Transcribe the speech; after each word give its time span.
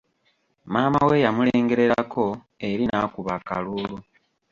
Maama 0.73 1.01
we 1.09 1.15
yamulengererako 1.25 2.25
eri 2.69 2.83
n'akuba 2.87 3.31
akaluulu. 3.39 3.97